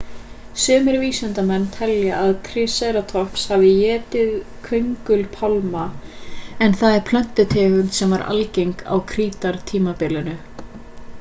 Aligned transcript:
sumir 0.61 0.95
vísindamenn 1.01 1.65
telja 1.73 2.21
að 2.21 2.31
triceratops 2.47 3.43
hafi 3.55 3.69
étið 3.97 4.31
köngulpálma 4.69 5.83
en 6.69 6.73
það 6.81 6.97
er 6.97 7.05
plöntutegund 7.11 7.95
sem 7.99 8.15
var 8.17 8.25
algeng 8.37 8.73
á 8.93 8.95
krítartímabilinu 9.15 10.35